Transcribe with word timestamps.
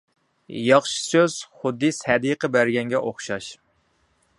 ياخشى 0.67 1.01
سۆز 1.09 1.35
خۇددى 1.59 1.93
سەدىقە 1.99 2.53
بەرگەنگە 2.57 3.05
ئوخشاش. 3.07 3.53